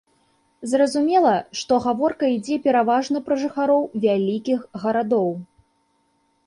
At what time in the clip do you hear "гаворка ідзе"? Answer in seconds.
1.85-2.57